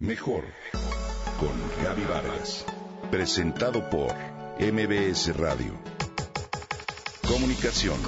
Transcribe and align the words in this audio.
Mejor 0.00 0.44
con 1.40 1.50
Gaby 1.82 2.04
Vargas. 2.04 2.64
Presentado 3.10 3.90
por 3.90 4.14
MBS 4.60 5.36
Radio. 5.36 5.72
Comunicación, 7.26 7.98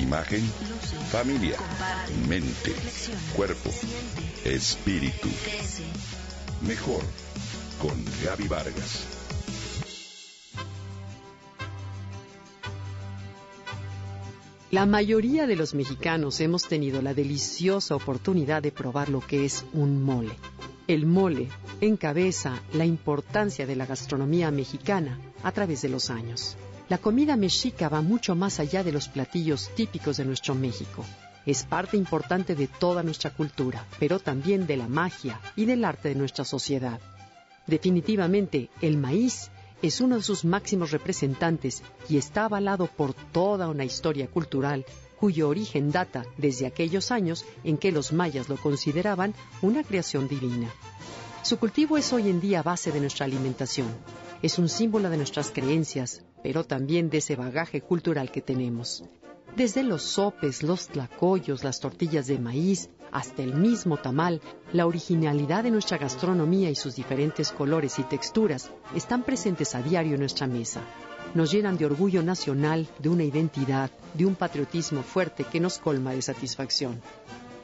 imagen, 0.00 0.40
familia, 1.10 1.58
mente, 2.26 2.72
cuerpo, 3.36 3.68
espíritu. 4.46 5.28
Mejor 6.66 7.02
con 7.78 8.02
Gaby 8.24 8.48
Vargas. 8.48 9.04
La 14.70 14.86
mayoría 14.86 15.46
de 15.46 15.56
los 15.56 15.74
mexicanos 15.74 16.40
hemos 16.40 16.62
tenido 16.66 17.02
la 17.02 17.12
deliciosa 17.12 17.94
oportunidad 17.96 18.62
de 18.62 18.72
probar 18.72 19.10
lo 19.10 19.20
que 19.20 19.44
es 19.44 19.66
un 19.74 20.02
mole. 20.02 20.32
El 20.88 21.04
mole 21.04 21.48
encabeza 21.82 22.62
la 22.72 22.86
importancia 22.86 23.66
de 23.66 23.76
la 23.76 23.84
gastronomía 23.84 24.50
mexicana 24.50 25.18
a 25.42 25.52
través 25.52 25.82
de 25.82 25.90
los 25.90 26.08
años. 26.08 26.56
La 26.88 26.96
comida 26.96 27.36
mexica 27.36 27.90
va 27.90 28.00
mucho 28.00 28.34
más 28.34 28.58
allá 28.58 28.82
de 28.82 28.92
los 28.92 29.06
platillos 29.06 29.68
típicos 29.74 30.16
de 30.16 30.24
nuestro 30.24 30.54
México. 30.54 31.04
Es 31.44 31.64
parte 31.64 31.98
importante 31.98 32.54
de 32.54 32.68
toda 32.68 33.02
nuestra 33.02 33.28
cultura, 33.28 33.84
pero 33.98 34.18
también 34.18 34.66
de 34.66 34.78
la 34.78 34.88
magia 34.88 35.38
y 35.56 35.66
del 35.66 35.84
arte 35.84 36.08
de 36.08 36.14
nuestra 36.14 36.46
sociedad. 36.46 36.98
Definitivamente, 37.66 38.70
el 38.80 38.96
maíz 38.96 39.50
es 39.82 40.00
uno 40.00 40.16
de 40.16 40.22
sus 40.22 40.46
máximos 40.46 40.90
representantes 40.90 41.82
y 42.08 42.16
está 42.16 42.46
avalado 42.46 42.86
por 42.86 43.12
toda 43.12 43.68
una 43.68 43.84
historia 43.84 44.26
cultural 44.26 44.86
cuyo 45.18 45.48
origen 45.48 45.90
data 45.90 46.24
desde 46.36 46.66
aquellos 46.66 47.10
años 47.10 47.44
en 47.64 47.76
que 47.76 47.92
los 47.92 48.12
mayas 48.12 48.48
lo 48.48 48.56
consideraban 48.56 49.34
una 49.62 49.82
creación 49.82 50.28
divina. 50.28 50.70
Su 51.42 51.58
cultivo 51.58 51.96
es 51.96 52.12
hoy 52.12 52.28
en 52.28 52.40
día 52.40 52.62
base 52.62 52.92
de 52.92 53.00
nuestra 53.00 53.26
alimentación. 53.26 53.88
Es 54.42 54.58
un 54.58 54.68
símbolo 54.68 55.10
de 55.10 55.16
nuestras 55.16 55.50
creencias, 55.50 56.22
pero 56.42 56.64
también 56.64 57.10
de 57.10 57.18
ese 57.18 57.36
bagaje 57.36 57.80
cultural 57.80 58.30
que 58.30 58.42
tenemos. 58.42 59.04
Desde 59.56 59.82
los 59.82 60.02
sopes, 60.02 60.62
los 60.62 60.88
tlacoyos, 60.88 61.64
las 61.64 61.80
tortillas 61.80 62.26
de 62.26 62.38
maíz, 62.38 62.90
hasta 63.10 63.42
el 63.42 63.54
mismo 63.54 63.96
tamal, 63.96 64.40
la 64.72 64.86
originalidad 64.86 65.64
de 65.64 65.70
nuestra 65.70 65.98
gastronomía 65.98 66.70
y 66.70 66.74
sus 66.74 66.94
diferentes 66.94 67.50
colores 67.50 67.98
y 67.98 68.02
texturas 68.04 68.70
están 68.94 69.22
presentes 69.24 69.74
a 69.74 69.82
diario 69.82 70.14
en 70.14 70.20
nuestra 70.20 70.46
mesa 70.46 70.82
nos 71.34 71.52
llenan 71.52 71.76
de 71.76 71.86
orgullo 71.86 72.22
nacional, 72.22 72.86
de 72.98 73.08
una 73.08 73.24
identidad, 73.24 73.90
de 74.14 74.26
un 74.26 74.34
patriotismo 74.34 75.02
fuerte 75.02 75.44
que 75.44 75.60
nos 75.60 75.78
colma 75.78 76.12
de 76.12 76.22
satisfacción. 76.22 77.00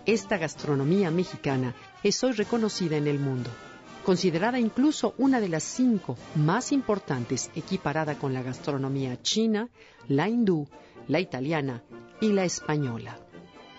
Esta 0.07 0.37
gastronomía 0.37 1.11
mexicana 1.11 1.75
es 2.03 2.23
hoy 2.23 2.33
reconocida 2.33 2.97
en 2.97 3.07
el 3.07 3.19
mundo, 3.19 3.51
considerada 4.05 4.59
incluso 4.59 5.15
una 5.17 5.41
de 5.41 5.49
las 5.49 5.63
cinco 5.63 6.17
más 6.35 6.73
importantes 6.73 7.51
equiparada 7.55 8.19
con 8.19 8.35
la 8.35 8.43
gastronomía 8.43 9.21
china, 9.23 9.69
la 10.09 10.29
hindú, 10.29 10.69
la 11.09 11.21
italiana 11.21 11.83
y 12.21 12.33
la 12.33 12.45
española. 12.45 13.19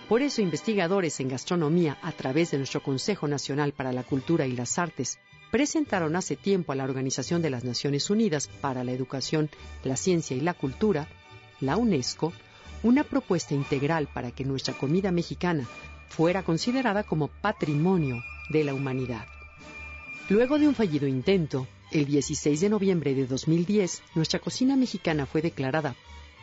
Por 0.09 0.21
eso 0.21 0.41
investigadores 0.41 1.19
en 1.19 1.29
gastronomía 1.29 1.97
a 2.01 2.11
través 2.11 2.51
de 2.51 2.57
nuestro 2.57 2.81
Consejo 2.81 3.27
Nacional 3.27 3.71
para 3.73 3.91
la 3.91 4.03
Cultura 4.03 4.45
y 4.45 4.51
las 4.51 4.77
Artes 4.77 5.19
presentaron 5.55 6.17
hace 6.17 6.35
tiempo 6.35 6.73
a 6.73 6.75
la 6.75 6.83
Organización 6.83 7.41
de 7.41 7.49
las 7.49 7.63
Naciones 7.63 8.09
Unidas 8.09 8.49
para 8.59 8.83
la 8.83 8.91
Educación, 8.91 9.49
la 9.85 9.95
Ciencia 9.95 10.35
y 10.35 10.41
la 10.41 10.53
Cultura, 10.53 11.07
la 11.61 11.77
UNESCO, 11.77 12.33
una 12.83 13.05
propuesta 13.05 13.53
integral 13.53 14.09
para 14.13 14.31
que 14.31 14.43
nuestra 14.43 14.73
comida 14.73 15.13
mexicana 15.13 15.65
fuera 16.09 16.43
considerada 16.43 17.03
como 17.03 17.29
patrimonio 17.29 18.21
de 18.49 18.65
la 18.65 18.73
humanidad. 18.73 19.27
Luego 20.27 20.59
de 20.59 20.67
un 20.67 20.75
fallido 20.75 21.07
intento, 21.07 21.67
el 21.93 22.05
16 22.05 22.59
de 22.59 22.67
noviembre 22.67 23.15
de 23.15 23.25
2010, 23.25 24.03
nuestra 24.13 24.39
cocina 24.39 24.75
mexicana 24.75 25.25
fue 25.25 25.41
declarada 25.41 25.95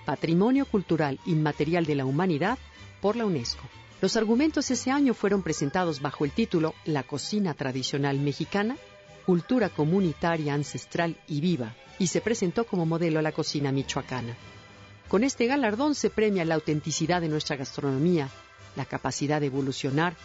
Patrimonio 0.07 0.65
Cultural 0.65 1.21
Inmaterial 1.27 1.85
de 1.85 1.97
la 1.97 2.07
Humanidad 2.07 2.59
por 3.03 3.17
la 3.17 3.27
UNESCO. 3.27 3.69
Los 4.01 4.17
argumentos 4.17 4.71
ese 4.71 4.91
año 4.91 5.13
fueron 5.13 5.43
presentados 5.43 6.01
bajo 6.01 6.25
el 6.25 6.31
título 6.31 6.75
La 6.87 7.03
cocina 7.03 7.53
tradicional 7.53 8.19
mexicana 8.19 8.79
cultura 9.23 9.69
comunitaria 9.69 10.55
ancestral 10.55 11.17
y 11.27 11.41
viva, 11.41 11.75
y 11.99 12.09
se 12.09 12.21
presentó 12.21 12.65
como 12.65 12.87
modelo 12.87 13.19
a 13.19 13.23
la 13.23 13.33
cocina 13.33 13.73
michoacana. 13.73 14.37
Con 15.09 15.25
este 15.25 15.47
galardón 15.47 15.95
se 15.95 16.11
premia 16.11 16.45
la 16.45 16.55
autenticidad 16.55 17.21
de 17.21 17.29
nuestra 17.29 17.57
gastronomía, 17.57 18.29
la 18.77 18.85
capacidad 18.85 19.41
de 19.41 19.47
evolucionar, 19.47 20.17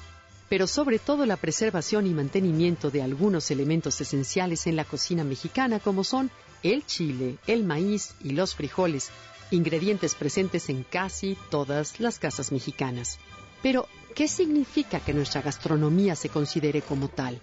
pero 0.50 0.66
sobre 0.66 1.00
todo 1.00 1.26
la 1.26 1.38
preservación 1.38 2.08
y 2.08 2.12
mantenimiento 2.12 2.90
de 2.90 3.02
algunos 3.02 3.52
elementos 3.52 4.00
esenciales 4.00 4.66
en 4.68 4.76
la 4.76 4.86
cocina 4.86 5.24
mexicana 5.24 5.80
como 5.80 6.04
son 6.04 6.32
el 6.64 6.86
chile, 6.86 7.38
el 7.48 7.64
maíz 7.64 8.16
y 8.24 8.32
los 8.32 8.56
frijoles, 8.56 9.10
ingredientes 9.52 10.16
presentes 10.16 10.70
en 10.70 10.84
casi 10.84 11.38
todas 11.50 12.00
las 12.00 12.20
casas 12.20 12.52
mexicanas. 12.52 13.20
Pero, 13.62 13.88
¿qué 14.16 14.28
significa 14.28 15.00
que 15.00 15.14
nuestra 15.14 15.42
gastronomía 15.42 16.16
se 16.16 16.30
considere 16.30 16.82
como 16.82 17.10
tal? 17.10 17.42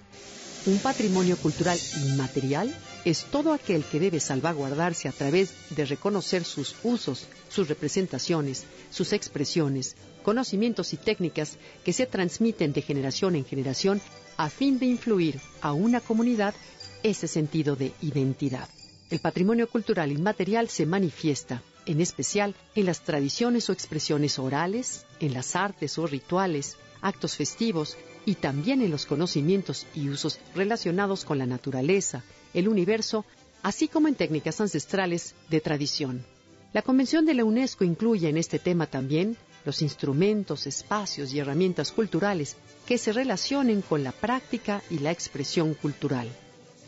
Un 0.66 0.78
patrimonio 0.78 1.36
cultural 1.36 1.78
inmaterial 2.06 2.74
es 3.04 3.24
todo 3.24 3.52
aquel 3.52 3.84
que 3.84 4.00
debe 4.00 4.18
salvaguardarse 4.18 5.08
a 5.08 5.12
través 5.12 5.52
de 5.68 5.84
reconocer 5.84 6.42
sus 6.42 6.74
usos, 6.82 7.26
sus 7.50 7.68
representaciones, 7.68 8.64
sus 8.90 9.12
expresiones, 9.12 9.94
conocimientos 10.22 10.94
y 10.94 10.96
técnicas 10.96 11.58
que 11.84 11.92
se 11.92 12.06
transmiten 12.06 12.72
de 12.72 12.80
generación 12.80 13.36
en 13.36 13.44
generación 13.44 14.00
a 14.38 14.48
fin 14.48 14.78
de 14.78 14.86
influir 14.86 15.38
a 15.60 15.74
una 15.74 16.00
comunidad 16.00 16.54
ese 17.02 17.28
sentido 17.28 17.76
de 17.76 17.92
identidad. 18.00 18.66
El 19.10 19.18
patrimonio 19.18 19.68
cultural 19.68 20.10
inmaterial 20.12 20.70
se 20.70 20.86
manifiesta, 20.86 21.62
en 21.84 22.00
especial, 22.00 22.54
en 22.74 22.86
las 22.86 23.02
tradiciones 23.02 23.68
o 23.68 23.72
expresiones 23.74 24.38
orales, 24.38 25.04
en 25.20 25.34
las 25.34 25.56
artes 25.56 25.98
o 25.98 26.06
rituales, 26.06 26.78
actos 27.02 27.36
festivos 27.36 27.98
y 28.26 28.36
también 28.36 28.82
en 28.82 28.90
los 28.90 29.06
conocimientos 29.06 29.86
y 29.94 30.08
usos 30.08 30.38
relacionados 30.54 31.24
con 31.24 31.38
la 31.38 31.46
naturaleza, 31.46 32.22
el 32.52 32.68
universo, 32.68 33.24
así 33.62 33.88
como 33.88 34.08
en 34.08 34.14
técnicas 34.14 34.60
ancestrales 34.60 35.34
de 35.50 35.60
tradición. 35.60 36.24
La 36.72 36.82
Convención 36.82 37.24
de 37.24 37.34
la 37.34 37.44
UNESCO 37.44 37.84
incluye 37.84 38.28
en 38.28 38.36
este 38.36 38.58
tema 38.58 38.86
también 38.86 39.36
los 39.64 39.80
instrumentos, 39.80 40.66
espacios 40.66 41.32
y 41.32 41.38
herramientas 41.38 41.92
culturales 41.92 42.56
que 42.86 42.98
se 42.98 43.12
relacionen 43.12 43.82
con 43.82 44.04
la 44.04 44.12
práctica 44.12 44.82
y 44.90 44.98
la 44.98 45.10
expresión 45.10 45.74
cultural. 45.74 46.28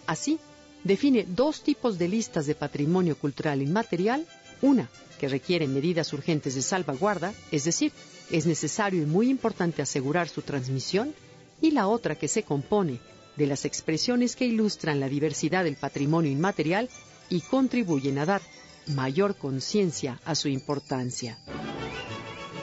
Así, 0.06 0.38
define 0.84 1.24
dos 1.26 1.62
tipos 1.62 1.98
de 1.98 2.08
listas 2.08 2.46
de 2.46 2.54
patrimonio 2.54 3.16
cultural 3.16 3.62
inmaterial, 3.62 4.26
una 4.60 4.88
que 5.18 5.28
requiere 5.28 5.66
medidas 5.66 6.12
urgentes 6.12 6.54
de 6.54 6.62
salvaguarda, 6.62 7.32
es 7.50 7.64
decir, 7.64 7.92
es 8.30 8.44
necesario 8.46 9.02
y 9.02 9.06
muy 9.06 9.30
importante 9.30 9.82
asegurar 9.82 10.28
su 10.28 10.42
transmisión, 10.42 11.14
y 11.60 11.70
la 11.70 11.88
otra 11.88 12.14
que 12.14 12.28
se 12.28 12.42
compone 12.42 13.00
de 13.36 13.46
las 13.46 13.64
expresiones 13.64 14.36
que 14.36 14.46
ilustran 14.46 15.00
la 15.00 15.08
diversidad 15.08 15.64
del 15.64 15.76
patrimonio 15.76 16.30
inmaterial 16.30 16.88
y 17.28 17.40
contribuyen 17.40 18.18
a 18.18 18.26
dar 18.26 18.42
mayor 18.86 19.36
conciencia 19.36 20.20
a 20.24 20.34
su 20.34 20.48
importancia. 20.48 21.38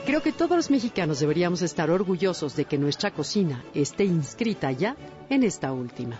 Creo 0.06 0.22
que 0.22 0.34
todos 0.34 0.58
los 0.58 0.70
mexicanos 0.70 1.20
deberíamos 1.20 1.62
estar 1.62 1.90
orgullosos 1.90 2.56
de 2.56 2.66
que 2.66 2.78
nuestra 2.78 3.12
cocina 3.12 3.64
esté 3.74 4.04
inscrita 4.04 4.72
ya 4.72 4.98
en 5.30 5.44
esta 5.44 5.72
última. 5.72 6.20